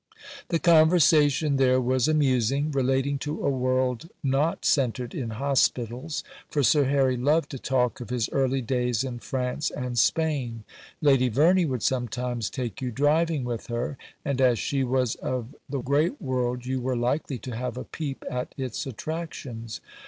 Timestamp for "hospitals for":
5.29-6.63